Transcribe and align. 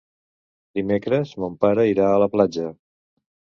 Dimecres 0.79 1.35
mon 1.45 1.59
pare 1.67 1.87
irà 1.93 2.09
a 2.09 2.19
la 2.25 2.31
platja. 2.39 2.69